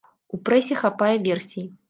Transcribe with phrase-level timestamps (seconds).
[0.37, 1.69] У прэсе хапае версій.